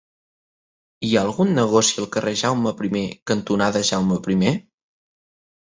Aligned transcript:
Hi 1.07 1.11
ha 1.17 1.21
algun 1.25 1.53
negoci 1.59 2.01
al 2.05 2.09
carrer 2.17 2.33
Jaume 2.43 2.75
I 3.03 3.07
cantonada 3.35 3.87
Jaume 3.93 4.23
I? 4.39 4.53